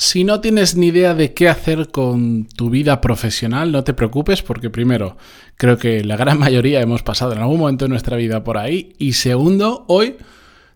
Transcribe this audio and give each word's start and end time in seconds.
Si 0.00 0.22
no 0.22 0.40
tienes 0.40 0.76
ni 0.76 0.86
idea 0.86 1.12
de 1.12 1.34
qué 1.34 1.48
hacer 1.48 1.88
con 1.88 2.46
tu 2.46 2.70
vida 2.70 3.00
profesional, 3.00 3.72
no 3.72 3.82
te 3.82 3.94
preocupes 3.94 4.42
porque 4.42 4.70
primero, 4.70 5.16
creo 5.56 5.76
que 5.76 6.04
la 6.04 6.16
gran 6.16 6.38
mayoría 6.38 6.80
hemos 6.80 7.02
pasado 7.02 7.32
en 7.32 7.40
algún 7.40 7.58
momento 7.58 7.84
de 7.84 7.88
nuestra 7.88 8.16
vida 8.16 8.44
por 8.44 8.58
ahí 8.58 8.94
y 8.98 9.14
segundo, 9.14 9.84
hoy 9.88 10.14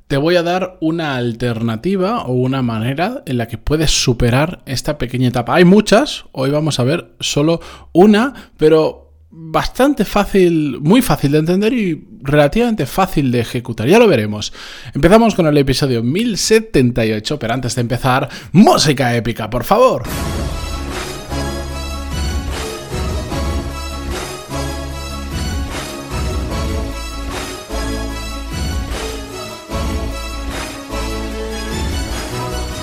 te 0.09 0.17
voy 0.17 0.35
a 0.35 0.43
dar 0.43 0.77
una 0.81 1.15
alternativa 1.15 2.23
o 2.23 2.33
una 2.33 2.63
manera 2.63 3.23
en 3.25 3.39
la 3.39 3.47
que 3.47 3.59
puedes 3.59 3.93
superar 3.93 4.61
esta 4.67 4.99
pequeña 4.99 5.29
etapa. 5.29 5.55
Hay 5.55 5.65
muchas, 5.65 6.25
hoy 6.33 6.51
vamos 6.51 6.81
a 6.81 6.85
ver 6.85 7.13
solo 7.21 7.61
una, 7.93 8.51
pero 8.57 9.02
bastante 9.33 10.05
fácil, 10.05 10.79
muy 10.81 11.01
fácil 11.01 11.33
de 11.33 11.39
entender 11.39 11.73
y 11.73 12.07
relativamente 12.23 12.87
fácil 12.87 13.33
de 13.33 13.41
ejecutar. 13.41 13.89
Ya 13.89 13.99
lo 13.99 14.07
veremos. 14.07 14.53
Empezamos 14.95 15.35
con 15.35 15.47
el 15.47 15.57
episodio 15.57 16.03
1078, 16.03 17.39
pero 17.39 17.55
antes 17.55 17.75
de 17.75 17.81
empezar, 17.81 18.29
música 18.53 19.17
épica, 19.17 19.49
por 19.49 19.65
favor. 19.65 20.03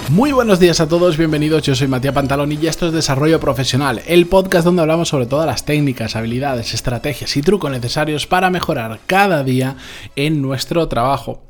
Muy 0.09 0.31
buenos 0.31 0.59
días 0.59 0.80
a 0.80 0.88
todos, 0.88 1.18
bienvenidos. 1.18 1.62
Yo 1.62 1.76
soy 1.76 1.88
Matías 1.88 2.16
Pantalón 2.16 2.52
y 2.52 2.66
esto 2.66 2.88
es 2.88 2.94
Desarrollo 2.94 3.40
Profesional, 3.40 4.02
el 4.08 4.26
podcast 4.26 4.66
donde 4.66 4.82
hablamos 4.82 5.09
sobre 5.09 5.27
todas 5.27 5.45
las 5.45 5.66
técnicas, 5.66 6.16
habilidades, 6.16 6.73
estrategias 6.73 7.38
y 7.38 7.44
trucos 7.44 7.70
necesarios 7.70 8.26
para 8.26 8.49
mejorar 8.49 8.99
cada 9.05 9.44
día 9.44 9.76
en 10.16 10.41
nuestro 10.41 10.88
trabajo. 10.88 11.44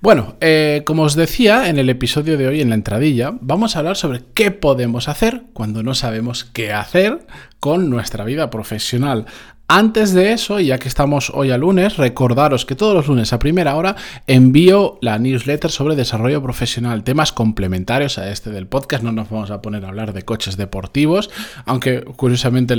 Bueno, 0.00 0.34
eh, 0.40 0.82
como 0.84 1.04
os 1.04 1.14
decía 1.14 1.68
en 1.68 1.78
el 1.78 1.88
episodio 1.88 2.36
de 2.36 2.48
hoy, 2.48 2.60
en 2.60 2.70
la 2.70 2.74
entradilla, 2.74 3.34
vamos 3.40 3.76
a 3.76 3.78
hablar 3.78 3.96
sobre 3.96 4.22
qué 4.34 4.50
podemos 4.50 5.08
hacer 5.08 5.44
cuando 5.52 5.84
no 5.84 5.94
sabemos 5.94 6.44
qué 6.44 6.72
hacer 6.72 7.24
con 7.60 7.88
nuestra 7.88 8.24
vida 8.24 8.50
profesional. 8.50 9.26
Antes 9.68 10.14
de 10.14 10.32
eso, 10.32 10.60
ya 10.60 10.78
que 10.78 10.86
estamos 10.86 11.32
hoy 11.34 11.50
a 11.50 11.58
lunes, 11.58 11.96
recordaros 11.96 12.64
que 12.64 12.76
todos 12.76 12.94
los 12.94 13.08
lunes 13.08 13.32
a 13.32 13.40
primera 13.40 13.74
hora 13.74 13.96
envío 14.28 14.96
la 15.02 15.18
newsletter 15.18 15.72
sobre 15.72 15.96
desarrollo 15.96 16.40
profesional, 16.40 17.02
temas 17.02 17.32
complementarios 17.32 18.16
a 18.18 18.30
este 18.30 18.50
del 18.50 18.68
podcast. 18.68 19.02
No 19.02 19.10
nos 19.10 19.28
vamos 19.28 19.50
a 19.50 19.62
poner 19.62 19.84
a 19.84 19.88
hablar 19.88 20.12
de 20.12 20.22
coches 20.22 20.56
deportivos, 20.56 21.30
aunque 21.64 22.02
curiosamente 22.04 22.74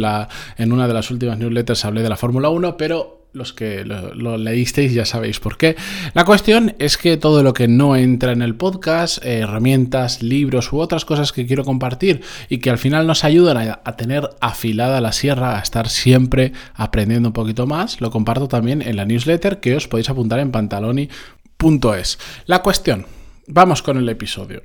en 0.58 0.72
una 0.72 0.88
de 0.88 0.94
las 0.94 1.12
últimas 1.12 1.38
newsletters 1.38 1.84
hablé 1.84 2.04
de 2.04 2.10
la 2.10 2.16
Fórmula 2.16 2.48
1, 2.48 2.78
pero 2.78 3.27
los 3.38 3.54
que 3.54 3.86
lo, 3.86 4.38
leísteis 4.38 4.94
ya 4.94 5.06
sabéis 5.06 5.40
por 5.40 5.58
qué. 5.58 5.76
La 6.14 6.26
cuestión 6.26 6.76
es 6.80 6.98
que 6.98 7.18
todo 7.18 7.44
lo 7.44 7.54
que 7.54 7.68
no 7.68 7.96
entra 7.96 8.32
en 8.32 8.42
el 8.42 8.56
podcast, 8.56 9.24
eh, 9.24 9.40
herramientas, 9.40 10.22
libros 10.22 10.74
u 10.74 10.80
otras 10.80 11.06
cosas 11.06 11.32
que 11.32 11.46
quiero 11.46 11.64
compartir 11.64 12.22
y 12.50 12.58
que 12.58 12.70
al 12.70 12.78
final 12.78 13.08
nos 13.08 13.24
ayudan 13.24 13.58
a, 13.58 13.82
a, 13.84 13.96
tener 13.96 14.30
afilada 14.42 15.00
la 15.00 15.12
sierra, 15.12 15.58
a 15.58 15.62
estar 15.62 15.88
siempre 15.90 16.52
aprendiendo 16.74 17.30
un 17.30 17.34
poquito 17.34 17.68
más, 17.68 18.02
lo 18.02 18.12
comparto 18.12 18.48
también 18.48 18.82
en 18.82 18.96
la 18.96 19.06
newsletter 19.06 19.60
que 19.60 19.76
os 19.76 19.88
podéis 19.88 20.10
apuntar 20.10 20.40
en 20.40 20.52
pantaloni.es. 20.52 22.20
La 22.46 22.62
cuestión, 22.62 23.06
vamos 23.48 23.82
con 23.82 23.98
el 23.98 24.10
episodio. 24.10 24.64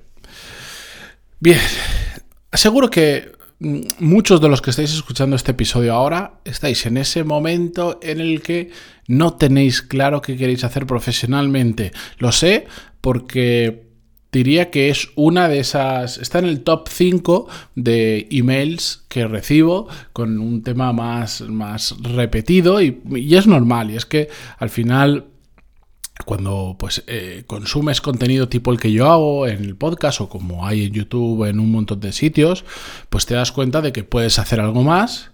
Bien, 1.41 1.59
aseguro 2.51 2.89
que 2.89 3.33
muchos 3.99 4.41
de 4.41 4.49
los 4.49 4.61
que 4.61 4.71
estáis 4.71 4.93
escuchando 4.93 5.37
este 5.37 5.53
episodio 5.53 5.95
ahora 5.95 6.41
estáis 6.45 6.85
en 6.87 6.97
ese 6.97 7.25
momento 7.25 7.99
en 8.03 8.21
el 8.21 8.43
que 8.43 8.71
no 9.07 9.35
tenéis 9.35 9.83
claro 9.83 10.21
qué 10.21 10.37
queréis 10.37 10.65
hacer 10.65 10.87
profesionalmente. 10.87 11.93
Lo 12.19 12.33
sé 12.33 12.67
porque 13.01 13.87
diría 14.33 14.71
que 14.71 14.89
es 14.89 15.11
una 15.15 15.49
de 15.49 15.61
esas, 15.61 16.19
está 16.19 16.39
en 16.39 16.47
el 16.47 16.63
top 16.63 16.89
5 16.89 17.49
de 17.77 18.27
emails 18.31 19.05
que 19.09 19.27
recibo 19.27 19.89
con 20.13 20.39
un 20.39 20.63
tema 20.63 20.93
más, 20.93 21.43
más 21.43 21.95
repetido 22.01 22.81
y, 22.81 23.01
y 23.15 23.37
es 23.37 23.47
normal 23.47 23.91
y 23.91 23.97
es 23.97 24.07
que 24.07 24.29
al 24.59 24.71
final 24.71 25.27
cuando 26.25 26.77
pues 26.79 27.05
eh, 27.07 27.45
consumes 27.47 28.01
contenido 28.01 28.49
tipo 28.49 28.71
el 28.71 28.79
que 28.79 28.93
yo 28.93 29.11
hago 29.11 29.47
en 29.47 29.65
el 29.65 29.77
podcast 29.77 30.21
o 30.21 30.29
como 30.29 30.67
hay 30.67 30.85
en 30.85 30.93
YouTube 30.93 31.49
en 31.49 31.59
un 31.59 31.73
montón 31.73 32.01
de 32.01 32.13
sitios, 32.13 32.65
pues 33.11 33.27
te 33.27 33.35
das 33.35 33.53
cuenta 33.53 33.81
de 33.81 33.93
que 33.93 34.05
puedes 34.05 34.39
hacer 34.39 34.61
algo 34.61 34.83
más 34.83 35.32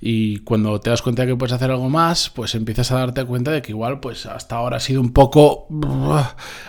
y 0.00 0.38
cuando 0.38 0.80
te 0.80 0.90
das 0.90 1.02
cuenta 1.02 1.22
de 1.22 1.28
que 1.28 1.36
puedes 1.36 1.52
hacer 1.52 1.70
algo 1.70 1.90
más, 1.90 2.30
pues 2.30 2.54
empiezas 2.54 2.90
a 2.90 2.98
darte 2.98 3.24
cuenta 3.24 3.50
de 3.50 3.60
que 3.60 3.72
igual 3.72 4.00
pues 4.00 4.24
hasta 4.26 4.56
ahora 4.56 4.78
has 4.78 4.84
sido 4.84 5.00
un 5.00 5.12
poco 5.12 5.68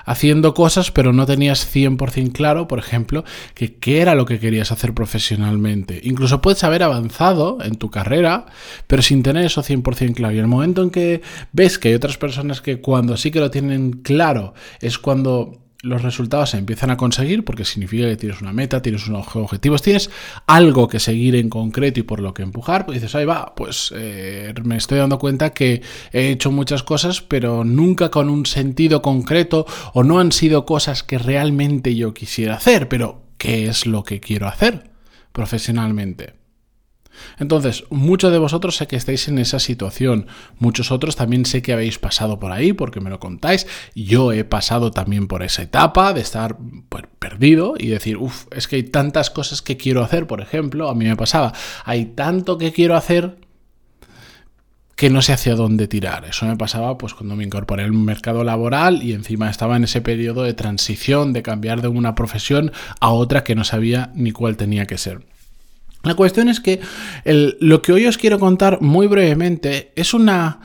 haciendo 0.06 0.54
cosas, 0.54 0.92
pero 0.92 1.14
no 1.14 1.26
tenías 1.26 1.74
100% 1.74 2.34
claro, 2.34 2.68
por 2.68 2.80
ejemplo, 2.80 3.24
que 3.54 3.76
qué 3.76 4.02
era 4.02 4.16
lo 4.16 4.26
que 4.26 4.40
querías 4.40 4.72
hacer 4.72 4.94
profesionalmente. 4.94 6.02
Incluso 6.04 6.42
puedes 6.42 6.64
haber 6.64 6.84
avanzado 6.84 7.60
en 7.64 7.76
tu 7.76 7.90
carrera, 7.90 8.48
pero 8.88 9.02
sin 9.02 9.24
tener 9.24 9.46
eso 9.46 9.64
100% 9.64 10.14
claro. 10.14 10.36
Y 10.36 10.40
el 10.40 10.48
momento 10.48 10.84
en 10.84 10.90
que 10.90 11.22
ves 11.54 11.80
que 11.80 11.90
hay 11.90 11.94
otras 11.94 12.18
personas 12.18 12.62
que 12.62 12.82
cuando 12.82 13.16
sí 13.16 13.32
que 13.32 13.40
lo 13.40 13.50
tienen 13.50 13.92
claro 14.02 14.54
es 14.82 15.00
cuando 15.00 15.61
los 15.82 16.04
resultados 16.04 16.52
se 16.52 16.58
empiezan 16.58 16.92
a 16.92 16.98
conseguir 16.98 17.44
porque 17.44 17.66
significa 17.66 18.08
que 18.08 18.18
tienes 18.18 18.42
una 18.42 18.54
meta, 18.54 18.82
tienes 18.82 19.08
unos 19.08 19.36
objetivos, 19.36 19.82
tienes 19.82 20.10
algo 20.46 20.88
que 20.88 21.00
seguir 21.00 21.36
en 21.36 21.50
concreto 21.50 22.00
y 22.00 22.04
por 22.04 22.20
lo 22.20 22.34
que 22.34 22.44
empujar, 22.44 22.86
pues 22.86 23.02
dices, 23.02 23.16
ahí 23.16 23.26
va, 23.26 23.54
pues 23.56 23.92
eh, 23.96 24.54
me 24.64 24.78
estoy 24.78 25.00
dando 25.00 25.18
cuenta 25.18 25.52
que 25.52 25.82
he 26.12 26.30
hecho 26.30 26.52
muchas 26.52 26.84
cosas, 26.84 27.22
pero 27.22 27.64
nunca 27.64 28.10
con 28.10 28.30
un 28.30 28.46
sentido 28.46 29.02
concreto 29.02 29.66
o 29.94 30.04
no 30.04 30.20
han 30.20 30.32
sido 30.32 30.66
cosas 30.66 31.04
que 31.04 31.18
realmente 31.18 31.96
yo 31.96 32.14
quisiera 32.14 32.56
hacer, 32.56 32.88
pero 32.88 33.24
¿qué 33.38 33.68
es 33.68 33.86
lo 33.86 34.04
que 34.04 34.20
quiero 34.20 34.48
hacer 34.48 34.92
profesionalmente? 35.32 36.41
Entonces, 37.40 37.84
muchos 37.90 38.32
de 38.32 38.38
vosotros 38.38 38.76
sé 38.76 38.88
que 38.88 38.96
estáis 38.96 39.28
en 39.28 39.40
esa 39.40 39.60
situación, 39.60 40.28
muchos 40.60 40.92
otros 40.92 41.16
también 41.16 41.46
sé 41.46 41.62
que 41.62 41.74
habéis 41.74 42.00
pasado 42.00 42.40
por 42.40 42.52
ahí 42.52 42.74
porque 42.74 43.00
me 43.00 43.10
lo 43.10 43.20
contáis, 43.20 43.68
yo 43.96 44.32
he 44.32 44.44
pasado 44.44 44.92
también 44.92 45.28
por 45.28 45.44
esa 45.44 45.62
etapa 45.64 46.14
de 46.14 46.22
estar 46.22 46.58
pues, 46.90 47.06
perdido 47.20 47.76
y 47.78 47.88
decir, 47.88 48.18
uff, 48.18 48.46
es 48.52 48.68
que 48.68 48.78
hay 48.78 48.84
tantas 48.84 49.30
cosas 49.30 49.62
que 49.62 49.78
quiero 49.78 50.04
hacer, 50.04 50.28
por 50.28 50.42
ejemplo, 50.42 50.90
a 50.90 50.96
mí 50.96 51.06
me 51.06 51.16
pasaba, 51.16 51.54
hay 51.86 52.06
tanto 52.06 52.58
que 52.58 52.72
quiero 52.72 52.96
hacer 52.96 53.38
que 55.02 55.10
no 55.10 55.24
sé 55.24 55.34
hacia 55.34 55.56
dónde 55.56 55.88
tirar. 55.88 56.26
Eso 56.26 56.46
me 56.46 56.56
pasaba 56.56 56.96
pues 57.00 57.16
cuando 57.16 57.36
me 57.36 57.44
incorporé 57.44 57.84
al 57.84 57.92
mercado 57.92 58.44
laboral 58.44 59.02
y 59.02 59.14
encima 59.14 59.50
estaba 59.50 59.76
en 59.76 59.86
ese 59.86 60.00
periodo 60.00 60.44
de 60.44 60.54
transición, 60.54 61.34
de 61.34 61.42
cambiar 61.42 61.82
de 61.82 61.88
una 61.88 62.14
profesión 62.14 62.72
a 63.00 63.10
otra 63.10 63.44
que 63.44 63.56
no 63.56 63.64
sabía 63.64 64.12
ni 64.14 64.32
cuál 64.32 64.58
tenía 64.58 64.86
que 64.86 65.00
ser. 65.00 65.26
La 66.04 66.16
cuestión 66.16 66.50
es 66.50 66.60
que 66.60 66.80
lo 67.26 67.82
que 67.82 67.94
hoy 67.94 68.06
os 68.08 68.18
quiero 68.18 68.40
contar 68.40 68.82
muy 68.82 69.08
brevemente 69.08 69.92
es 69.96 70.14
una, 70.14 70.60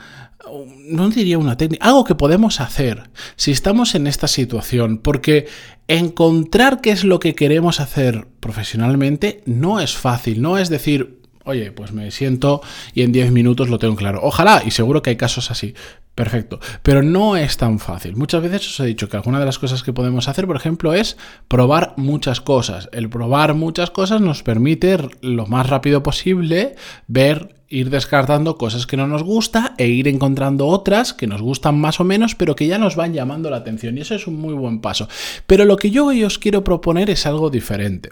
no 0.89 1.09
diría 1.09 1.37
una 1.37 1.57
técnica, 1.57 1.85
algo 1.85 2.03
que 2.03 2.15
podemos 2.15 2.59
hacer 2.59 3.09
si 3.35 3.51
estamos 3.51 3.95
en 3.95 4.07
esta 4.07 4.27
situación, 4.27 4.97
porque 4.97 5.47
encontrar 5.87 6.81
qué 6.81 6.91
es 6.91 7.03
lo 7.03 7.19
que 7.19 7.35
queremos 7.35 7.79
hacer 7.79 8.27
profesionalmente 8.39 9.41
no 9.45 9.79
es 9.79 9.95
fácil, 9.95 10.41
no 10.41 10.57
es 10.57 10.69
decir, 10.69 11.19
oye, 11.47 11.71
pues 11.71 11.91
me 11.91 12.11
siento 12.11 12.61
y 12.93 13.01
en 13.01 13.11
10 13.11 13.31
minutos 13.31 13.69
lo 13.69 13.79
tengo 13.79 13.95
claro. 13.95 14.19
Ojalá, 14.23 14.61
y 14.65 14.71
seguro 14.71 15.01
que 15.01 15.11
hay 15.11 15.17
casos 15.17 15.49
así, 15.51 15.73
Perfecto, 16.17 16.59
pero 16.81 17.03
no 17.03 17.37
es 17.37 17.57
tan 17.57 17.77
fácil. 17.77 18.15
Muchas 18.15 18.41
veces 18.41 18.67
os 18.67 18.79
he 18.79 18.87
dicho 18.87 19.07
que 19.07 19.17
alguna 19.17 19.39
de 19.39 19.45
las 19.45 19.59
cosas 19.59 19.83
que 19.83 19.93
podemos 19.93 20.27
hacer, 20.27 20.47
por 20.47 20.55
ejemplo, 20.55 20.95
es 20.95 21.15
probar 21.47 21.93
muchas 21.95 22.41
cosas. 22.41 22.89
El 22.91 23.07
probar 23.07 23.53
muchas 23.53 23.91
cosas 23.91 24.19
nos 24.19 24.41
permite 24.41 24.97
lo 25.21 25.45
más 25.45 25.69
rápido 25.69 26.01
posible 26.01 26.75
ver, 27.05 27.53
ir 27.69 27.91
descartando 27.91 28.57
cosas 28.57 28.87
que 28.87 28.97
no 28.97 29.05
nos 29.05 29.21
gusta 29.21 29.75
e 29.77 29.89
ir 29.89 30.07
encontrando 30.07 30.65
otras 30.65 31.13
que 31.13 31.27
nos 31.27 31.43
gustan 31.43 31.79
más 31.79 31.99
o 31.99 32.03
menos, 32.03 32.33
pero 32.33 32.55
que 32.55 32.65
ya 32.65 32.79
nos 32.79 32.95
van 32.95 33.13
llamando 33.13 33.51
la 33.51 33.57
atención. 33.57 33.95
Y 33.95 34.01
eso 34.01 34.15
es 34.15 34.25
un 34.25 34.37
muy 34.37 34.55
buen 34.55 34.81
paso. 34.81 35.07
Pero 35.45 35.65
lo 35.65 35.77
que 35.77 35.91
yo 35.91 36.07
hoy 36.07 36.23
os 36.23 36.39
quiero 36.39 36.63
proponer 36.63 37.11
es 37.11 37.27
algo 37.27 37.51
diferente. 37.51 38.09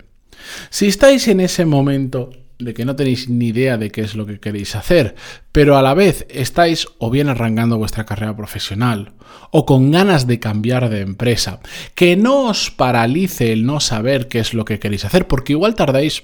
Si 0.69 0.85
estáis 0.85 1.27
en 1.27 1.39
ese 1.39 1.65
momento 1.65 2.29
de 2.59 2.73
que 2.73 2.85
no 2.85 2.95
tenéis 2.95 3.29
ni 3.29 3.47
idea 3.47 3.77
de 3.77 3.91
qué 3.91 4.01
es 4.01 4.15
lo 4.15 4.25
que 4.25 4.39
queréis 4.39 4.75
hacer, 4.75 5.15
pero 5.51 5.77
a 5.77 5.81
la 5.81 5.93
vez 5.93 6.25
estáis 6.29 6.87
o 6.97 7.09
bien 7.09 7.29
arrancando 7.29 7.77
vuestra 7.77 8.05
carrera 8.05 8.35
profesional 8.35 9.13
o 9.51 9.65
con 9.65 9.91
ganas 9.91 10.27
de 10.27 10.39
cambiar 10.39 10.89
de 10.89 11.01
empresa, 11.01 11.59
que 11.95 12.15
no 12.15 12.49
os 12.49 12.71
paralice 12.71 13.51
el 13.51 13.65
no 13.65 13.79
saber 13.79 14.27
qué 14.27 14.39
es 14.39 14.53
lo 14.53 14.65
que 14.65 14.79
queréis 14.79 15.05
hacer, 15.05 15.27
porque 15.27 15.53
igual 15.53 15.75
tardáis 15.75 16.23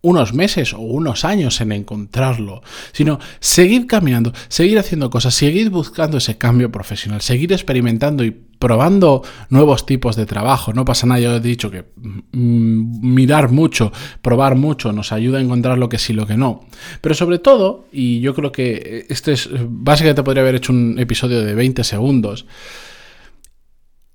unos 0.00 0.32
meses 0.32 0.72
o 0.74 0.80
unos 0.80 1.24
años 1.24 1.60
en 1.60 1.72
encontrarlo, 1.72 2.62
sino 2.92 3.18
seguir 3.40 3.86
caminando, 3.86 4.32
seguir 4.48 4.78
haciendo 4.78 5.10
cosas, 5.10 5.34
seguir 5.34 5.70
buscando 5.70 6.18
ese 6.18 6.38
cambio 6.38 6.70
profesional, 6.70 7.20
seguir 7.20 7.52
experimentando 7.52 8.24
y 8.24 8.30
probando 8.30 9.22
nuevos 9.50 9.86
tipos 9.86 10.16
de 10.16 10.26
trabajo. 10.26 10.72
No 10.72 10.84
pasa 10.84 11.06
nada, 11.06 11.20
yo 11.20 11.36
he 11.36 11.40
dicho 11.40 11.70
que 11.70 11.84
mm, 12.02 13.14
mirar 13.14 13.50
mucho, 13.50 13.92
probar 14.22 14.56
mucho 14.56 14.92
nos 14.92 15.12
ayuda 15.12 15.38
a 15.38 15.42
encontrar 15.42 15.78
lo 15.78 15.88
que 15.88 15.98
sí, 15.98 16.12
lo 16.12 16.26
que 16.26 16.36
no. 16.36 16.66
Pero 17.00 17.14
sobre 17.14 17.38
todo, 17.38 17.86
y 17.92 18.20
yo 18.20 18.34
creo 18.34 18.52
que 18.52 19.06
este 19.08 19.32
es, 19.32 19.48
básicamente 19.68 20.22
podría 20.22 20.42
haber 20.42 20.56
hecho 20.56 20.72
un 20.72 20.98
episodio 20.98 21.42
de 21.42 21.54
20 21.54 21.84
segundos, 21.84 22.46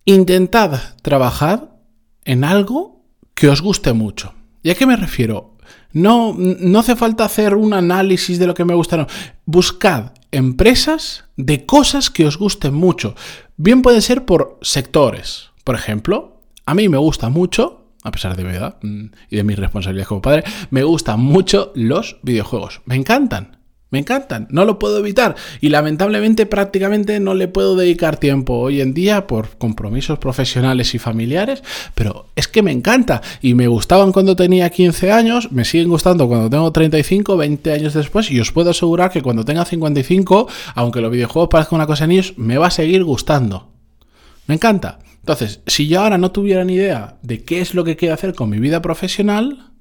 intentad 0.05 0.79
trabajar 1.01 1.77
en 2.25 2.43
algo 2.43 3.05
que 3.33 3.49
os 3.49 3.61
guste 3.61 3.93
mucho. 3.93 4.33
¿Y 4.61 4.69
a 4.69 4.75
qué 4.75 4.85
me 4.85 4.95
refiero? 4.95 5.52
No, 5.91 6.35
no 6.37 6.79
hace 6.79 6.95
falta 6.95 7.25
hacer 7.25 7.55
un 7.55 7.73
análisis 7.73 8.39
de 8.39 8.47
lo 8.47 8.53
que 8.53 8.65
me 8.65 8.73
gusta, 8.73 8.97
no. 8.97 9.07
Buscad 9.45 10.11
empresas 10.31 11.25
de 11.37 11.65
cosas 11.65 12.09
que 12.09 12.25
os 12.25 12.37
gusten 12.37 12.73
mucho. 12.73 13.15
Bien 13.57 13.81
puede 13.81 14.01
ser 14.01 14.25
por 14.25 14.57
sectores. 14.61 15.51
Por 15.63 15.75
ejemplo, 15.75 16.41
a 16.65 16.73
mí 16.73 16.89
me 16.89 16.97
gusta 16.97 17.29
mucho, 17.29 17.85
a 18.03 18.11
pesar 18.11 18.35
de 18.35 18.43
mi 18.43 18.51
edad 18.51 18.77
mm, 18.81 19.05
y 19.29 19.35
de 19.35 19.43
mis 19.43 19.57
responsabilidades 19.57 20.07
como 20.07 20.21
padre, 20.21 20.43
me 20.71 20.83
gustan 20.83 21.19
mucho 21.19 21.71
los 21.75 22.17
videojuegos. 22.23 22.81
Me 22.85 22.95
encantan. 22.95 23.57
Me 23.93 23.99
encantan, 23.99 24.47
no 24.49 24.65
lo 24.65 24.79
puedo 24.79 24.97
evitar 24.97 25.35
y 25.61 25.69
lamentablemente 25.69 26.47
prácticamente 26.47 27.19
no 27.19 27.35
le 27.35 27.47
puedo 27.47 27.75
dedicar 27.75 28.17
tiempo 28.17 28.55
hoy 28.55 28.81
en 28.81 28.95
día 28.95 29.27
por 29.27 29.49
compromisos 29.59 30.17
profesionales 30.17 30.95
y 30.95 30.97
familiares, 30.97 31.61
pero 31.93 32.25
es 32.35 32.47
que 32.47 32.63
me 32.63 32.71
encanta 32.71 33.21
y 33.39 33.53
me 33.53 33.67
gustaban 33.67 34.11
cuando 34.11 34.35
tenía 34.35 34.71
15 34.71 35.11
años, 35.11 35.51
me 35.51 35.63
siguen 35.63 35.89
gustando 35.89 36.27
cuando 36.27 36.49
tengo 36.49 36.71
35, 36.71 37.37
20 37.37 37.71
años 37.71 37.93
después 37.93 38.31
y 38.31 38.39
os 38.39 38.51
puedo 38.51 38.71
asegurar 38.71 39.11
que 39.11 39.21
cuando 39.21 39.45
tenga 39.45 39.63
55, 39.63 40.47
aunque 40.73 40.99
los 40.99 41.11
videojuegos 41.11 41.49
parezcan 41.51 41.75
una 41.75 41.85
cosa 41.85 42.05
de 42.05 42.07
niños, 42.07 42.33
me 42.35 42.57
va 42.57 42.65
a 42.65 42.71
seguir 42.71 43.03
gustando. 43.03 43.69
Me 44.47 44.55
encanta. 44.55 44.97
Entonces, 45.19 45.61
si 45.67 45.87
yo 45.87 46.01
ahora 46.01 46.17
no 46.17 46.31
tuviera 46.31 46.65
ni 46.65 46.73
idea 46.73 47.17
de 47.21 47.43
qué 47.43 47.61
es 47.61 47.75
lo 47.75 47.83
que 47.83 47.95
quiero 47.95 48.15
hacer 48.15 48.33
con 48.33 48.49
mi 48.49 48.57
vida 48.57 48.81
profesional, 48.81 49.72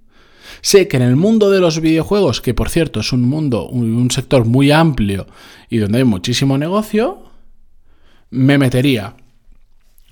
Sé 0.61 0.89
que 0.89 0.97
en 0.97 1.03
el 1.03 1.17
mundo 1.17 1.51
de 1.51 1.61
los 1.61 1.81
videojuegos, 1.81 2.41
que 2.41 2.55
por 2.55 2.69
cierto 2.69 3.01
es 3.01 3.13
un 3.13 3.23
mundo, 3.23 3.69
un, 3.69 4.11
sector 4.11 4.45
muy 4.45 4.71
amplio 4.71 5.27
y 5.69 5.79
donde 5.79 5.99
hay 5.99 6.05
muchísimo 6.05 6.59
negocio, 6.59 7.23
me 8.31 8.59
metería. 8.59 9.15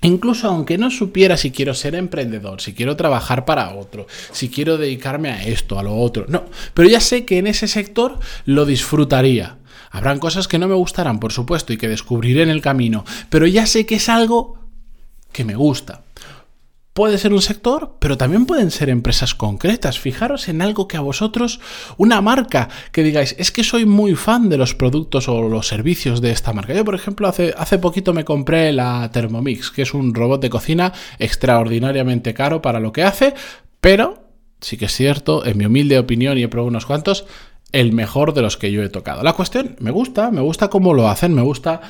Incluso 0.01 0.47
aunque 0.47 0.77
no 0.77 0.89
supiera 0.89 1.37
si 1.37 1.51
quiero 1.51 1.75
ser 1.75 1.93
emprendedor, 1.93 2.59
si 2.59 2.73
quiero 2.73 2.95
trabajar 2.95 3.45
para 3.45 3.75
otro, 3.75 4.07
si 4.31 4.49
quiero 4.49 4.77
dedicarme 4.77 5.29
a 5.29 5.43
esto, 5.43 5.77
a 5.77 5.83
lo 5.83 5.95
otro, 5.95 6.25
no, 6.27 6.45
pero 6.73 6.89
ya 6.89 6.99
sé 6.99 7.23
que 7.23 7.37
en 7.37 7.45
ese 7.45 7.67
sector 7.67 8.19
lo 8.45 8.65
disfrutaría. 8.65 9.57
Habrán 9.91 10.19
cosas 10.19 10.47
que 10.47 10.57
no 10.57 10.67
me 10.67 10.73
gustarán, 10.73 11.19
por 11.19 11.33
supuesto, 11.33 11.73
y 11.73 11.77
que 11.77 11.89
descubriré 11.89 12.43
en 12.43 12.49
el 12.49 12.61
camino, 12.61 13.05
pero 13.29 13.45
ya 13.45 13.65
sé 13.65 13.85
que 13.85 13.95
es 13.95 14.09
algo 14.09 14.57
que 15.31 15.45
me 15.45 15.55
gusta. 15.55 16.03
Puede 16.93 17.17
ser 17.17 17.31
un 17.31 17.41
sector, 17.41 17.95
pero 17.99 18.17
también 18.17 18.45
pueden 18.45 18.69
ser 18.69 18.89
empresas 18.89 19.33
concretas. 19.33 19.97
Fijaros 19.97 20.49
en 20.49 20.61
algo 20.61 20.89
que 20.89 20.97
a 20.97 21.01
vosotros, 21.01 21.61
una 21.95 22.19
marca 22.19 22.67
que 22.91 23.01
digáis, 23.01 23.33
es 23.39 23.51
que 23.51 23.63
soy 23.63 23.85
muy 23.85 24.15
fan 24.15 24.49
de 24.49 24.57
los 24.57 24.75
productos 24.75 25.29
o 25.29 25.47
los 25.47 25.67
servicios 25.67 26.19
de 26.19 26.31
esta 26.31 26.51
marca. 26.51 26.73
Yo, 26.73 26.83
por 26.83 26.95
ejemplo, 26.95 27.29
hace, 27.29 27.53
hace 27.57 27.77
poquito 27.77 28.13
me 28.13 28.25
compré 28.25 28.73
la 28.73 29.09
Thermomix, 29.09 29.71
que 29.71 29.83
es 29.83 29.93
un 29.93 30.13
robot 30.13 30.41
de 30.41 30.49
cocina 30.49 30.91
extraordinariamente 31.17 32.33
caro 32.33 32.61
para 32.61 32.81
lo 32.81 32.91
que 32.91 33.03
hace, 33.03 33.35
pero 33.79 34.25
sí 34.59 34.77
que 34.77 34.85
es 34.85 34.93
cierto, 34.93 35.45
en 35.45 35.57
mi 35.57 35.65
humilde 35.65 35.97
opinión, 35.97 36.37
y 36.37 36.43
he 36.43 36.47
probado 36.47 36.69
unos 36.69 36.85
cuantos, 36.85 37.25
el 37.71 37.93
mejor 37.93 38.33
de 38.33 38.41
los 38.41 38.57
que 38.57 38.71
yo 38.71 38.83
he 38.83 38.89
tocado. 38.89 39.23
La 39.23 39.33
cuestión, 39.33 39.75
me 39.79 39.91
gusta, 39.91 40.31
me 40.31 40.41
gusta 40.41 40.69
cómo 40.69 40.93
lo 40.93 41.07
hacen, 41.07 41.33
me 41.33 41.41
gusta 41.41 41.81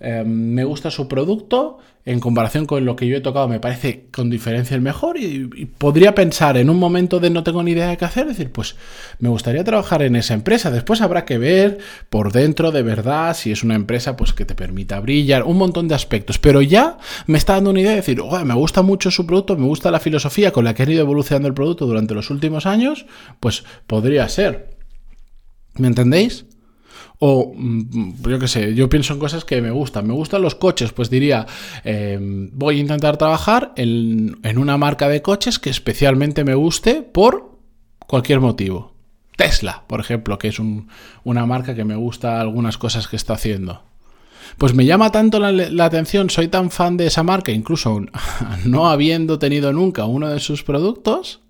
Em, 0.00 0.54
me 0.54 0.64
gusta 0.64 0.90
su 0.90 1.08
producto, 1.08 1.78
en 2.06 2.20
comparación 2.20 2.64
con 2.64 2.86
lo 2.86 2.96
que 2.96 3.06
yo 3.06 3.18
he 3.18 3.20
tocado 3.20 3.46
me 3.48 3.60
parece 3.60 4.06
con 4.10 4.30
diferencia 4.30 4.74
el 4.74 4.80
mejor 4.80 5.18
y, 5.18 5.44
podría 5.76 6.14
pensar 6.14 6.56
en 6.56 6.70
un 6.70 6.78
momento 6.78 7.20
de 7.20 7.28
no 7.28 7.42
tengo 7.44 7.62
ni 7.62 7.72
idea 7.72 7.88
de 7.88 7.98
qué 7.98 8.06
hacer, 8.06 8.26
decir, 8.26 8.50
pues 8.50 8.76
me 9.18 9.28
gustaría 9.28 9.62
trabajar 9.62 10.02
en 10.02 10.16
esa 10.16 10.32
empresa. 10.32 10.70
Después 10.70 11.02
habrá 11.02 11.26
que 11.26 11.36
ver 11.36 11.78
por 12.08 12.32
dentro 12.32 12.72
de 12.72 12.82
verdad 12.82 13.36
si 13.36 13.52
es 13.52 13.62
una 13.62 13.74
empresa 13.74 14.16
pues 14.16 14.32
que 14.32 14.46
te 14.46 14.54
permita 14.54 15.00
brillar, 15.00 15.42
un 15.42 15.58
montón 15.58 15.86
de 15.86 15.94
aspectos, 15.94 16.38
pero 16.38 16.62
ya 16.62 16.96
me 17.26 17.36
está 17.36 17.52
dando 17.54 17.68
una 17.68 17.80
idea 17.80 17.90
de 17.90 17.96
decir, 17.96 18.22
me 18.46 18.54
gusta 18.54 18.80
mucho 18.80 19.10
su 19.10 19.26
producto, 19.26 19.58
me 19.58 19.66
gusta 19.66 19.90
la 19.90 20.00
filosofía 20.00 20.50
con 20.50 20.64
la 20.64 20.72
que 20.72 20.84
han 20.84 20.90
ido 20.90 21.02
evolucionando 21.02 21.48
el 21.48 21.54
producto 21.54 21.84
durante 21.86 22.14
los 22.14 22.30
últimos 22.30 22.64
años, 22.64 23.04
pues 23.38 23.64
podría 23.86 24.26
ser. 24.30 24.79
¿Me 25.74 25.88
entendéis? 25.88 26.46
O, 27.22 27.52
mm, 27.54 28.22
yo 28.28 28.38
qué 28.38 28.48
sé, 28.48 28.74
yo 28.74 28.88
pienso 28.88 29.12
en 29.12 29.18
cosas 29.18 29.44
que 29.44 29.60
me 29.60 29.70
gustan. 29.70 30.06
Me 30.06 30.14
gustan 30.14 30.40
los 30.40 30.54
coches, 30.54 30.92
pues 30.92 31.10
diría, 31.10 31.46
em, 31.84 32.50
voy 32.54 32.78
a 32.78 32.80
intentar 32.80 33.18
trabajar 33.18 33.72
en, 33.76 34.38
una 34.56 34.78
marca 34.78 35.08
de 35.08 35.20
coches 35.20 35.58
que 35.58 35.70
especialmente 35.70 36.44
me 36.44 36.54
guste 36.54 37.02
por 37.02 37.58
cualquier 38.06 38.40
motivo. 38.40 38.94
Tesla, 39.36 39.84
por 39.86 40.00
ejemplo, 40.00 40.38
que 40.38 40.48
es 40.48 40.58
una 40.58 41.46
marca 41.46 41.74
que 41.74 41.84
me 41.84 41.94
gusta 41.94 42.40
algunas 42.40 42.78
cosas 42.78 43.06
que 43.06 43.16
está 43.16 43.34
haciendo. 43.34 43.82
Pues 44.56 44.74
me 44.74 44.84
llama 44.84 45.12
tanto 45.12 45.38
la, 45.38 45.84
atención, 45.84 46.30
soy 46.30 46.48
tan 46.48 46.70
fan 46.70 46.96
de 46.96 47.06
esa 47.06 47.22
marca, 47.22 47.52
incluso 47.52 48.00
no 48.64 48.88
habiendo 48.88 49.38
tenido 49.38 49.72
nunca 49.72 50.06
uno 50.06 50.28
de 50.28 50.40
sus 50.40 50.62
productos, 50.62 51.40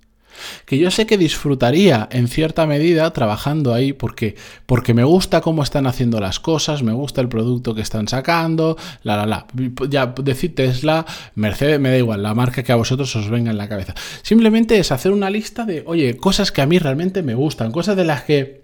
que 0.64 0.78
yo 0.78 0.90
sé 0.90 1.06
que 1.06 1.18
disfrutaría 1.18 2.08
en 2.10 2.28
cierta 2.28 2.66
medida 2.66 3.12
trabajando 3.12 3.74
ahí 3.74 3.92
porque, 3.92 4.36
porque 4.66 4.94
me 4.94 5.04
gusta 5.04 5.40
cómo 5.40 5.62
están 5.62 5.86
haciendo 5.86 6.20
las 6.20 6.40
cosas, 6.40 6.82
me 6.82 6.92
gusta 6.92 7.20
el 7.20 7.28
producto 7.28 7.74
que 7.74 7.82
están 7.82 8.08
sacando, 8.08 8.76
la, 9.02 9.16
la, 9.16 9.26
la. 9.26 9.46
Ya 9.88 10.06
decir 10.06 10.54
Tesla, 10.54 11.06
Mercedes, 11.34 11.80
me 11.80 11.90
da 11.90 11.98
igual, 11.98 12.22
la 12.22 12.34
marca 12.34 12.62
que 12.62 12.72
a 12.72 12.76
vosotros 12.76 13.14
os 13.16 13.30
venga 13.30 13.50
en 13.50 13.58
la 13.58 13.68
cabeza. 13.68 13.94
Simplemente 14.22 14.78
es 14.78 14.92
hacer 14.92 15.12
una 15.12 15.30
lista 15.30 15.64
de, 15.64 15.82
oye, 15.86 16.16
cosas 16.16 16.52
que 16.52 16.62
a 16.62 16.66
mí 16.66 16.78
realmente 16.78 17.22
me 17.22 17.34
gustan, 17.34 17.72
cosas 17.72 17.96
de 17.96 18.04
las 18.04 18.22
que, 18.22 18.62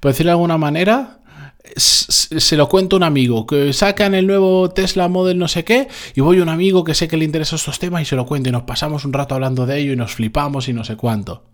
por 0.00 0.10
decirlo 0.10 0.30
de 0.30 0.34
alguna 0.34 0.58
manera, 0.58 1.21
se 1.76 2.56
lo 2.56 2.68
cuento 2.68 2.96
a 2.96 2.98
un 2.98 3.02
amigo 3.04 3.46
que 3.46 3.72
sacan 3.72 4.14
el 4.14 4.26
nuevo 4.26 4.70
Tesla 4.70 5.08
Model 5.08 5.38
no 5.38 5.48
sé 5.48 5.64
qué 5.64 5.88
y 6.14 6.20
voy 6.20 6.40
a 6.40 6.42
un 6.42 6.48
amigo 6.48 6.84
que 6.84 6.94
sé 6.94 7.08
que 7.08 7.16
le 7.16 7.24
interesa 7.24 7.56
estos 7.56 7.78
temas 7.78 8.02
y 8.02 8.04
se 8.04 8.16
lo 8.16 8.26
cuento 8.26 8.48
y 8.48 8.52
nos 8.52 8.62
pasamos 8.62 9.04
un 9.04 9.12
rato 9.12 9.34
hablando 9.34 9.64
de 9.66 9.78
ello 9.78 9.92
y 9.92 9.96
nos 9.96 10.14
flipamos 10.14 10.68
y 10.68 10.72
no 10.72 10.84
sé 10.84 10.96
cuánto. 10.96 11.51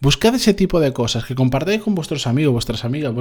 Buscad 0.00 0.34
ese 0.34 0.54
tipo 0.54 0.80
de 0.80 0.92
cosas 0.92 1.24
que 1.24 1.34
compartáis 1.34 1.82
con 1.82 1.94
vuestros 1.94 2.26
amigos, 2.26 2.52
vuestras 2.52 2.84
amigas, 2.84 3.14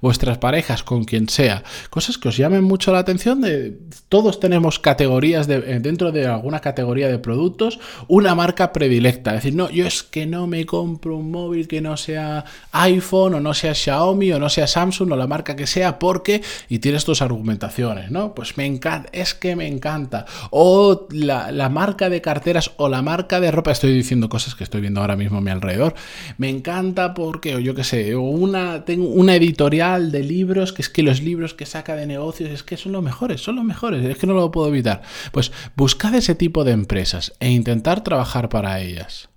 vuestras 0.00 0.38
parejas, 0.38 0.82
con 0.82 1.04
quien 1.04 1.28
sea. 1.28 1.62
Cosas 1.90 2.18
que 2.18 2.28
os 2.28 2.36
llamen 2.36 2.64
mucho 2.64 2.92
la 2.92 2.98
atención. 2.98 3.40
De, 3.40 3.78
todos 4.08 4.40
tenemos 4.40 4.78
categorías 4.78 5.48
eh, 5.48 5.78
dentro 5.80 6.12
de 6.12 6.26
alguna 6.26 6.60
categoría 6.60 7.08
de 7.08 7.18
productos, 7.18 7.78
una 8.08 8.34
marca 8.34 8.72
predilecta. 8.72 9.30
Es 9.30 9.42
decir, 9.42 9.54
no, 9.54 9.70
yo 9.70 9.86
es 9.86 10.02
que 10.02 10.26
no 10.26 10.46
me 10.46 10.66
compro 10.66 11.16
un 11.16 11.30
móvil 11.30 11.68
que 11.68 11.80
no 11.80 11.96
sea 11.96 12.44
iPhone 12.72 13.34
o 13.34 13.40
no 13.40 13.54
sea 13.54 13.74
Xiaomi 13.74 14.32
o 14.32 14.38
no 14.38 14.48
sea 14.48 14.66
Samsung 14.66 15.12
o 15.12 15.16
la 15.16 15.26
marca 15.26 15.56
que 15.56 15.66
sea 15.66 15.98
porque 15.98 16.42
y 16.68 16.78
tienes 16.78 17.04
tus 17.04 17.22
argumentaciones, 17.22 18.10
¿no? 18.10 18.34
Pues 18.34 18.56
me 18.56 18.66
encanta, 18.66 19.08
es 19.12 19.34
que 19.34 19.56
me 19.56 19.66
encanta. 19.66 20.26
O 20.50 21.08
la 21.10 21.68
marca 21.68 22.08
de 22.10 22.20
carteras 22.20 22.72
o 22.76 22.88
la 22.88 23.02
marca 23.02 23.40
de 23.40 23.50
ropa. 23.50 23.72
Estoy 23.72 23.92
diciendo 23.92 24.28
cosas 24.28 24.54
que 24.54 24.64
estoy 24.64 24.80
viendo 24.80 25.00
ahora 25.00 25.16
mismo 25.16 25.38
a 25.38 25.40
mi 25.40 25.50
alrededor 25.50 25.94
me 26.36 26.48
encanta 26.48 27.14
porque, 27.14 27.56
o 27.56 27.58
yo 27.58 27.74
qué 27.74 27.84
sé, 27.84 28.16
una, 28.16 28.84
tengo 28.84 29.08
una 29.08 29.34
editorial 29.34 30.10
de 30.12 30.22
libros, 30.22 30.72
que 30.72 30.82
es 30.82 30.88
que 30.88 31.02
los 31.02 31.20
libros 31.22 31.54
que 31.54 31.66
saca 31.66 31.96
de 31.96 32.06
negocios 32.06 32.50
es 32.50 32.62
que 32.62 32.76
son 32.76 32.92
los 32.92 33.02
mejores, 33.02 33.40
son 33.40 33.56
los 33.56 33.64
mejores, 33.64 34.04
es 34.04 34.18
que 34.18 34.26
no 34.26 34.34
lo 34.34 34.50
puedo 34.50 34.68
evitar. 34.68 35.02
Pues 35.32 35.52
buscad 35.76 36.14
ese 36.14 36.34
tipo 36.34 36.64
de 36.64 36.72
empresas 36.72 37.32
e 37.40 37.50
intentar 37.50 38.02
trabajar 38.02 38.48
para 38.48 38.80
ellas. 38.80 39.28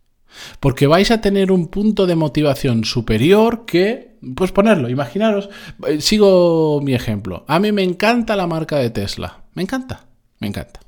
Porque 0.60 0.88
vais 0.88 1.12
a 1.12 1.22
tener 1.22 1.52
un 1.52 1.68
punto 1.68 2.08
de 2.08 2.16
motivación 2.16 2.86
superior 2.86 3.66
que, 3.66 4.18
pues 4.36 4.52
ponerlo, 4.52 4.90
imaginaros, 4.90 5.50
eh, 5.88 6.00
sigo 6.02 6.80
mi 6.82 6.94
ejemplo. 6.94 7.44
A 7.48 7.60
mí 7.60 7.72
me 7.72 7.84
encanta 7.84 8.36
la 8.36 8.48
marca 8.48 8.78
de 8.78 8.90
Tesla, 8.90 9.44
me 9.54 9.64
encanta, 9.64 10.08
me 10.40 10.48
encanta. 10.48 10.80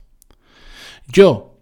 Yo 1.07 1.57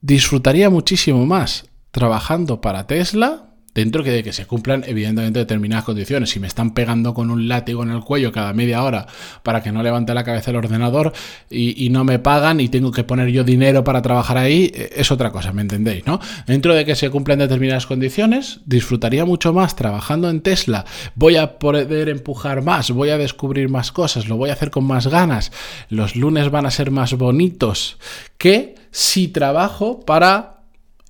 disfrutaría 0.00 0.70
muchísimo 0.70 1.24
más 1.26 1.64
trabajando 1.98 2.60
para 2.60 2.86
Tesla, 2.86 3.48
dentro 3.74 4.02
de 4.02 4.24
que 4.24 4.32
se 4.32 4.46
cumplan 4.46 4.84
evidentemente 4.86 5.38
determinadas 5.38 5.84
condiciones. 5.84 6.30
Si 6.30 6.40
me 6.40 6.46
están 6.46 6.74
pegando 6.74 7.14
con 7.14 7.30
un 7.30 7.48
látigo 7.48 7.82
en 7.82 7.90
el 7.90 8.00
cuello 8.00 8.32
cada 8.32 8.52
media 8.52 8.82
hora 8.82 9.06
para 9.42 9.62
que 9.62 9.72
no 9.72 9.82
levante 9.82 10.14
la 10.14 10.24
cabeza 10.24 10.50
el 10.50 10.56
ordenador 10.56 11.12
y, 11.48 11.88
no 11.90 12.04
me 12.04 12.18
pagan 12.18 12.60
y 12.60 12.68
tengo 12.68 12.92
que 12.92 13.04
poner 13.04 13.28
yo 13.28 13.44
dinero 13.44 13.82
para 13.82 14.02
trabajar 14.02 14.36
ahí, 14.36 14.70
eh, 14.74 14.90
es 14.96 15.10
otra 15.10 15.30
cosa, 15.30 15.52
¿me 15.52 15.62
entendéis? 15.62 16.06
¿no? 16.06 16.20
Dentro 16.46 16.74
de 16.74 16.84
que 16.84 16.96
se 16.96 17.08
cumplan 17.08 17.38
determinadas 17.38 17.86
condiciones, 17.86 18.60
disfrutaría 18.66 19.24
mucho 19.24 19.52
más 19.52 19.74
trabajando 19.74 20.28
en 20.28 20.40
Tesla, 20.40 20.84
voy 21.14 21.36
a 21.36 21.58
poder 21.58 22.08
empujar 22.08 22.62
más, 22.62 22.90
voy 22.90 23.10
a 23.10 23.18
descubrir 23.18 23.68
más 23.68 23.90
cosas, 23.90 24.28
lo 24.28 24.36
voy 24.36 24.50
a 24.50 24.54
hacer 24.54 24.70
con 24.70 24.84
más 24.84 25.06
ganas, 25.06 25.50
los 25.88 26.16
lunes 26.16 26.50
van 26.50 26.66
a 26.66 26.70
ser 26.70 26.90
más 26.90 27.14
bonitos 27.14 27.96
que 28.36 28.74
si 28.90 29.28
trabajo 29.28 30.00
para 30.00 30.57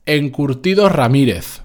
Encurtidos 0.08 0.90
Ramírez, 0.90 1.62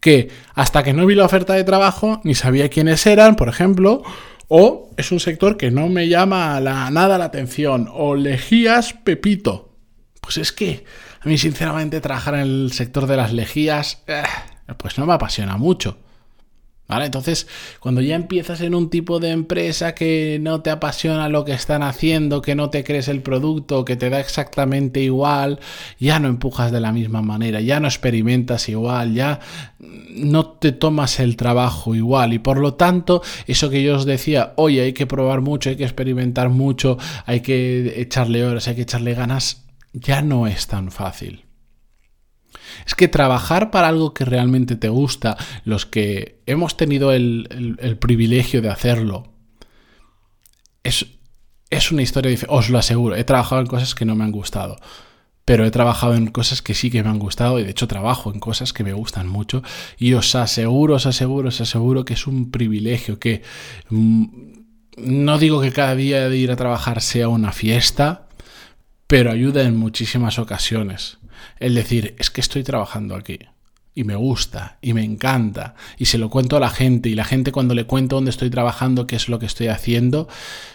que 0.00 0.30
hasta 0.54 0.84
que 0.84 0.92
no 0.92 1.06
vi 1.06 1.16
la 1.16 1.24
oferta 1.24 1.54
de 1.54 1.64
trabajo 1.64 2.20
ni 2.22 2.36
sabía 2.36 2.68
quiénes 2.68 3.04
eran, 3.04 3.34
por 3.34 3.48
ejemplo, 3.48 4.04
o 4.46 4.90
es 4.96 5.10
un 5.10 5.18
sector 5.18 5.56
que 5.56 5.72
no 5.72 5.88
me 5.88 6.08
llama 6.08 6.60
nada 6.60 7.18
la 7.18 7.24
atención, 7.24 7.88
o 7.92 8.14
lejías 8.14 8.92
Pepito. 8.92 9.74
Pues 10.20 10.36
es 10.36 10.52
que 10.52 10.84
a 11.20 11.28
mí 11.28 11.36
sinceramente 11.36 12.00
trabajar 12.00 12.34
en 12.34 12.40
el 12.42 12.72
sector 12.72 13.08
de 13.08 13.16
las 13.16 13.32
lejías, 13.32 14.04
eh, 14.06 14.22
pues 14.76 14.96
no 14.96 15.06
me 15.06 15.14
apasiona 15.14 15.56
mucho. 15.56 15.98
Entonces, 17.00 17.46
cuando 17.80 18.00
ya 18.00 18.16
empiezas 18.16 18.60
en 18.60 18.74
un 18.74 18.90
tipo 18.90 19.20
de 19.20 19.30
empresa 19.30 19.94
que 19.94 20.38
no 20.40 20.60
te 20.60 20.70
apasiona 20.70 21.28
lo 21.28 21.44
que 21.44 21.52
están 21.52 21.82
haciendo, 21.82 22.42
que 22.42 22.54
no 22.54 22.68
te 22.68 22.84
crees 22.84 23.08
el 23.08 23.22
producto, 23.22 23.84
que 23.84 23.96
te 23.96 24.10
da 24.10 24.20
exactamente 24.20 25.00
igual, 25.00 25.60
ya 25.98 26.18
no 26.18 26.28
empujas 26.28 26.72
de 26.72 26.80
la 26.80 26.92
misma 26.92 27.22
manera, 27.22 27.60
ya 27.60 27.80
no 27.80 27.88
experimentas 27.88 28.68
igual, 28.68 29.14
ya 29.14 29.40
no 30.10 30.46
te 30.46 30.72
tomas 30.72 31.20
el 31.20 31.36
trabajo 31.36 31.94
igual 31.94 32.32
y 32.32 32.38
por 32.38 32.58
lo 32.58 32.74
tanto, 32.74 33.22
eso 33.46 33.70
que 33.70 33.82
yo 33.82 33.96
os 33.96 34.04
decía, 34.04 34.52
oye, 34.56 34.82
hay 34.82 34.92
que 34.92 35.06
probar 35.06 35.40
mucho, 35.40 35.70
hay 35.70 35.76
que 35.76 35.84
experimentar 35.84 36.48
mucho, 36.48 36.98
hay 37.26 37.40
que 37.40 38.00
echarle 38.00 38.44
horas, 38.44 38.68
hay 38.68 38.74
que 38.74 38.82
echarle 38.82 39.14
ganas, 39.14 39.64
ya 39.92 40.22
no 40.22 40.46
es 40.46 40.66
tan 40.66 40.90
fácil. 40.90 41.44
Es 42.86 42.94
que 42.94 43.08
trabajar 43.08 43.70
para 43.70 43.88
algo 43.88 44.14
que 44.14 44.24
realmente 44.24 44.76
te 44.76 44.88
gusta, 44.88 45.36
los 45.64 45.86
que 45.86 46.40
hemos 46.46 46.76
tenido 46.76 47.12
el, 47.12 47.98
privilegio 48.00 48.62
de 48.62 48.70
hacerlo, 48.70 49.32
es, 50.82 51.06
es 51.70 51.92
una 51.92 52.02
historia 52.02 52.30
diferente, 52.30 52.56
os 52.56 52.70
lo 52.70 52.78
aseguro. 52.78 53.16
He 53.16 53.24
trabajado 53.24 53.60
en 53.60 53.66
cosas 53.66 53.94
que 53.94 54.04
no 54.04 54.14
me 54.14 54.24
han 54.24 54.32
gustado 54.32 54.78
pero 55.44 55.66
he 55.66 55.70
trabajado 55.70 56.14
en 56.14 56.28
cosas 56.28 56.62
que 56.62 56.74
sí 56.74 56.90
que 56.90 57.02
me 57.02 57.10
han 57.10 57.18
gustado 57.18 57.58
y 57.58 57.64
de 57.64 57.70
hecho 57.70 57.88
trabajo 57.88 58.32
en 58.32 58.38
cosas 58.38 58.72
que 58.72 58.84
me 58.84 58.92
gustan 58.92 59.28
mucho 59.28 59.62
y 59.98 60.14
os 60.14 60.34
aseguro, 60.34 60.94
os 60.94 61.06
aseguro, 61.06 61.48
os 61.48 61.60
aseguro 61.60 62.04
que 62.04 62.14
es 62.14 62.26
un 62.26 62.50
privilegio 62.50 63.18
que 63.18 63.42
mm, 63.90 64.24
no 64.98 65.38
digo 65.38 65.60
que 65.60 65.72
cada 65.72 65.94
día 65.94 66.28
de 66.28 66.36
ir 66.36 66.50
a 66.52 66.56
trabajar 66.56 67.00
sea 67.00 67.28
una 67.28 67.52
fiesta, 67.52 68.28
pero 69.06 69.30
ayuda 69.30 69.62
en 69.62 69.76
muchísimas 69.76 70.38
ocasiones 70.38 71.18
el 71.58 71.74
decir, 71.74 72.14
es 72.18 72.30
que 72.30 72.40
estoy 72.40 72.62
trabajando 72.62 73.14
aquí 73.14 73.38
y 73.94 74.04
me 74.04 74.14
gusta 74.16 74.78
y 74.80 74.94
me 74.94 75.04
encanta 75.04 75.74
y 75.98 76.06
se 76.06 76.18
lo 76.18 76.30
cuento 76.30 76.56
a 76.56 76.60
la 76.60 76.70
gente 76.70 77.08
y 77.08 77.14
la 77.14 77.24
gente 77.24 77.52
cuando 77.52 77.74
le 77.74 77.84
cuento 77.84 78.16
dónde 78.16 78.30
estoy 78.30 78.50
trabajando, 78.50 79.06
qué 79.06 79.16
es 79.16 79.28
lo 79.28 79.38
que 79.38 79.46
estoy 79.46 79.68
haciendo, 79.68 80.28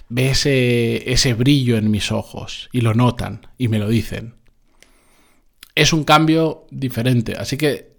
ve 0.10 0.30
ese, 0.30 1.12
ese 1.12 1.34
brillo 1.34 1.78
en 1.78 1.90
mis 1.90 2.12
ojos 2.12 2.70
y 2.72 2.82
lo 2.82 2.94
notan 2.94 3.48
y 3.58 3.68
me 3.68 3.80
lo 3.80 3.90
dicen. 3.90 4.36
Es 5.76 5.94
un 5.94 6.04
cambio 6.04 6.68
diferente, 6.72 7.36
así 7.38 7.58
que 7.58 7.98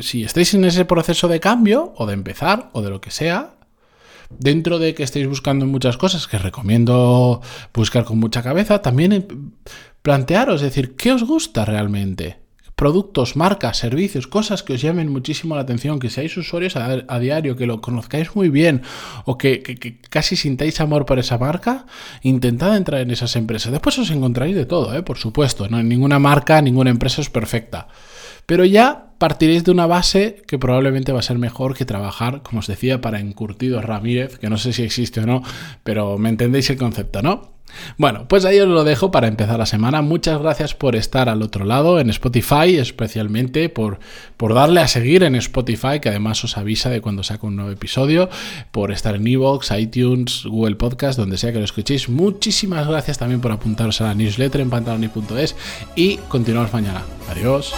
si 0.00 0.24
estáis 0.24 0.54
en 0.54 0.64
ese 0.64 0.84
proceso 0.84 1.28
de 1.28 1.40
cambio 1.40 1.92
o 1.96 2.06
de 2.06 2.14
empezar 2.14 2.70
o 2.72 2.82
de 2.82 2.90
lo 2.90 3.00
que 3.00 3.10
sea, 3.10 3.54
dentro 4.38 4.78
de 4.78 4.94
que 4.94 5.02
estéis 5.02 5.26
buscando 5.26 5.66
muchas 5.66 5.96
cosas 5.96 6.26
que 6.26 6.38
recomiendo 6.38 7.40
buscar 7.72 8.04
con 8.04 8.18
mucha 8.18 8.42
cabeza, 8.42 8.82
también 8.82 9.26
plantearos, 10.02 10.60
decir, 10.60 10.96
¿qué 10.96 11.12
os 11.12 11.24
gusta 11.24 11.64
realmente? 11.64 12.40
Productos, 12.74 13.36
marcas, 13.36 13.76
servicios, 13.76 14.26
cosas 14.26 14.62
que 14.62 14.72
os 14.72 14.80
llamen 14.82 15.12
muchísimo 15.12 15.54
la 15.54 15.62
atención, 15.62 16.00
que 16.00 16.10
seáis 16.10 16.36
usuarios 16.36 16.74
a, 16.74 17.18
diario, 17.20 17.54
que 17.54 17.66
lo 17.66 17.80
conozcáis 17.80 18.34
muy 18.34 18.48
bien 18.48 18.82
o 19.24 19.38
que, 19.38 19.62
casi 20.10 20.34
sintáis 20.34 20.80
amor 20.80 21.06
por 21.06 21.20
esa 21.20 21.38
marca, 21.38 21.86
intentad 22.22 22.76
entrar 22.76 23.00
en 23.02 23.12
esas 23.12 23.36
empresas. 23.36 23.70
Después 23.70 23.98
os 23.98 24.10
encontraréis 24.10 24.56
de 24.56 24.66
todo, 24.66 24.94
¿eh? 24.96 25.02
por 25.02 25.18
supuesto. 25.18 25.68
No, 25.68 25.80
ninguna 25.82 26.18
marca, 26.18 26.60
ninguna 26.60 26.90
empresa 26.90 27.20
es 27.20 27.30
perfecta. 27.30 27.86
Pero 28.46 28.64
ya 28.64 29.11
partiréis 29.22 29.62
de 29.62 29.70
una 29.70 29.86
base 29.86 30.42
que 30.48 30.58
probablemente 30.58 31.12
va 31.12 31.20
a 31.20 31.22
ser 31.22 31.38
mejor 31.38 31.76
que 31.76 31.84
trabajar, 31.84 32.42
como 32.42 32.58
os 32.58 32.66
decía, 32.66 33.00
para 33.00 33.20
Encurtidos 33.20 33.84
Ramírez, 33.84 34.36
que 34.36 34.50
no 34.50 34.58
sé 34.58 34.72
si 34.72 34.82
existe 34.82 35.20
o 35.20 35.26
no, 35.26 35.44
pero 35.84 36.18
me 36.18 36.28
entendéis 36.28 36.68
el 36.70 36.76
concepto, 36.76 37.22
¿no? 37.22 37.52
Bueno, 37.98 38.26
pues 38.26 38.44
ahí 38.44 38.58
os 38.58 38.66
lo 38.66 38.82
dejo 38.82 39.12
para 39.12 39.28
empezar 39.28 39.60
la 39.60 39.66
semana. 39.66 40.02
Muchas 40.02 40.40
gracias 40.42 40.74
por 40.74 40.96
estar 40.96 41.28
al 41.28 41.40
otro 41.40 41.64
lado, 41.64 42.00
en 42.00 42.10
Spotify, 42.10 42.78
especialmente 42.78 43.68
por, 43.68 44.00
por 44.36 44.54
darle 44.54 44.80
a 44.80 44.88
seguir 44.88 45.22
en 45.22 45.36
Spotify, 45.36 46.00
que 46.02 46.08
además 46.08 46.42
os 46.42 46.58
avisa 46.58 46.90
de 46.90 47.00
cuando 47.00 47.22
saco 47.22 47.46
un 47.46 47.54
nuevo 47.54 47.70
episodio, 47.70 48.28
por 48.72 48.90
estar 48.90 49.14
en 49.14 49.24
Evox, 49.24 49.70
iTunes, 49.70 50.42
Google 50.46 50.74
Podcast, 50.74 51.16
donde 51.16 51.38
sea 51.38 51.52
que 51.52 51.58
lo 51.58 51.64
escuchéis. 51.64 52.08
Muchísimas 52.08 52.88
gracias 52.88 53.18
también 53.18 53.40
por 53.40 53.52
apuntaros 53.52 54.00
a 54.00 54.06
la 54.06 54.14
newsletter 54.16 54.62
en 54.62 54.70
pantaloni.es 54.70 55.54
y 55.94 56.16
continuamos 56.28 56.72
mañana. 56.72 57.02
Adiós. 57.30 57.72